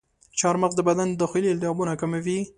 [0.39, 2.39] چارمغز د بدن داخلي التهابونه کموي.